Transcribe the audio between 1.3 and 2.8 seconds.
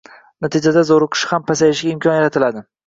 ham pasayishiga imkon yaratiladi.